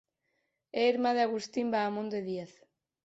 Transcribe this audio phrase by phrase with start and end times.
[0.79, 2.51] É irmá de Agustín Baamonde Díaz.